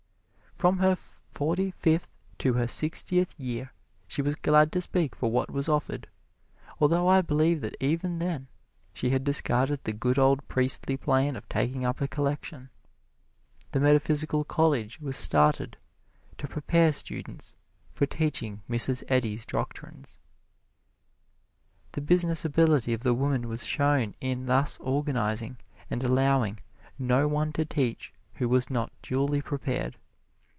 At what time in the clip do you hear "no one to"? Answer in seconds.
26.99-27.65